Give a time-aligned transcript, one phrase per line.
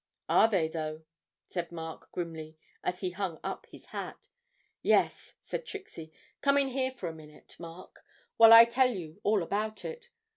[0.27, 1.03] 'Are they though?'
[1.45, 4.29] said Mark grimly, as he hung up his hat.
[4.81, 8.03] 'Yes,' said Trixie; 'come in here for a minute, Mark,
[8.35, 10.09] while I tell you all about it.